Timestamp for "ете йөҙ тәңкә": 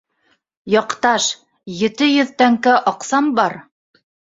1.83-2.75